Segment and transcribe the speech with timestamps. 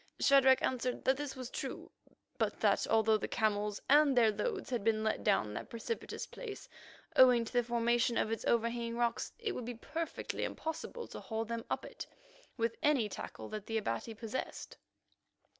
[0.19, 1.91] Shadrach answered that this was true,
[2.39, 6.67] but that although the camels and their loads had been let down that precipitous place,
[7.15, 11.45] owing to the formation of its overhanging rocks, it would be perfectly impossible to haul
[11.45, 12.07] them up it
[12.57, 14.75] with any tackle that the Abati possessed.